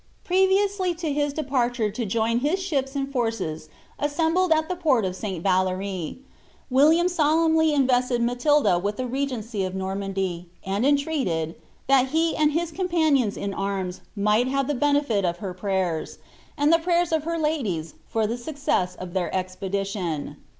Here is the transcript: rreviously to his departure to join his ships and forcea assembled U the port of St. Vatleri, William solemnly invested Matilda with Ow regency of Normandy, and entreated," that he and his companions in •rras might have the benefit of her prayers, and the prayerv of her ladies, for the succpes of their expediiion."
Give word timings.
rreviously 0.31 0.95
to 0.95 1.13
his 1.13 1.31
departure 1.31 1.91
to 1.91 2.07
join 2.07 2.39
his 2.39 2.59
ships 2.59 2.95
and 2.95 3.13
forcea 3.13 3.67
assembled 3.99 4.51
U 4.51 4.63
the 4.67 4.75
port 4.75 5.05
of 5.05 5.15
St. 5.15 5.43
Vatleri, 5.43 6.17
William 6.71 7.07
solemnly 7.07 7.71
invested 7.71 8.19
Matilda 8.19 8.79
with 8.79 8.99
Ow 8.99 9.03
regency 9.05 9.63
of 9.63 9.75
Normandy, 9.75 10.49
and 10.65 10.87
entreated," 10.87 11.53
that 11.87 12.07
he 12.07 12.35
and 12.35 12.53
his 12.53 12.71
companions 12.71 13.37
in 13.37 13.51
•rras 13.53 13.99
might 14.15 14.47
have 14.47 14.65
the 14.65 14.73
benefit 14.73 15.23
of 15.23 15.37
her 15.37 15.53
prayers, 15.53 16.17
and 16.57 16.73
the 16.73 16.77
prayerv 16.79 17.11
of 17.15 17.23
her 17.25 17.37
ladies, 17.37 17.93
for 18.07 18.25
the 18.25 18.37
succpes 18.37 18.95
of 18.95 19.13
their 19.13 19.29
expediiion." 19.29 20.37